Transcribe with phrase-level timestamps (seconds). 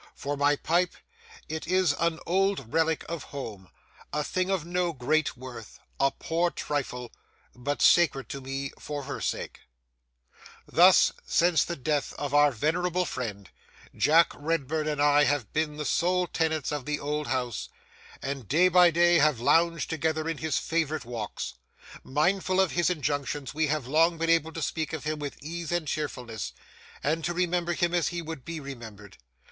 [0.15, 0.95] For my pipe,
[1.47, 3.67] it is an old relic of home,
[4.11, 7.11] a thing of no great worth, a poor trifle,
[7.53, 9.59] but sacred to me for her sake.
[10.65, 13.51] Thus, since the death of our venerable friend,
[13.95, 17.69] Jack Redburn and I have been the sole tenants of the old house;
[18.23, 21.53] and, day by day, have lounged together in his favourite walks.
[22.03, 25.71] Mindful of his injunctions, we have long been able to speak of him with ease
[25.71, 26.53] and cheerfulness,
[27.03, 29.17] and to remember him as he would be remembered.